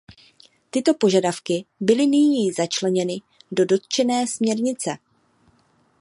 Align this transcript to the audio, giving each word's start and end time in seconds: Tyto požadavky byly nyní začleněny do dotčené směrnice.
Tyto 0.71 0.93
požadavky 0.93 1.65
byly 1.79 2.07
nyní 2.07 2.51
začleněny 2.51 3.21
do 3.51 3.65
dotčené 3.65 4.27
směrnice. 4.27 4.97